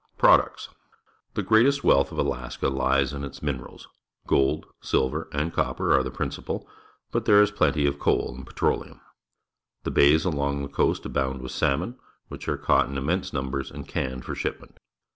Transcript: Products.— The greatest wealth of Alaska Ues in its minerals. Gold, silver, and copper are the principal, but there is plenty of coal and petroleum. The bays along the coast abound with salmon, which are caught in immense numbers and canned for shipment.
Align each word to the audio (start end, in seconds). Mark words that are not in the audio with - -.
Products.— 0.17 0.69
The 1.35 1.43
greatest 1.43 1.83
wealth 1.83 2.11
of 2.11 2.17
Alaska 2.17 2.69
Ues 2.71 3.13
in 3.13 3.23
its 3.23 3.43
minerals. 3.43 3.87
Gold, 4.25 4.65
silver, 4.81 5.29
and 5.31 5.53
copper 5.53 5.95
are 5.95 6.01
the 6.01 6.09
principal, 6.09 6.67
but 7.11 7.25
there 7.25 7.39
is 7.39 7.51
plenty 7.51 7.85
of 7.85 7.99
coal 7.99 8.33
and 8.33 8.43
petroleum. 8.47 8.99
The 9.83 9.91
bays 9.91 10.25
along 10.25 10.63
the 10.63 10.69
coast 10.69 11.05
abound 11.05 11.43
with 11.43 11.51
salmon, 11.51 11.99
which 12.29 12.47
are 12.49 12.57
caught 12.57 12.89
in 12.89 12.97
immense 12.97 13.31
numbers 13.31 13.69
and 13.69 13.87
canned 13.87 14.25
for 14.25 14.33
shipment. 14.33 14.79